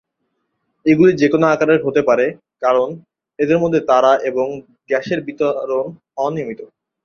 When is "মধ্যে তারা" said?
3.59-4.11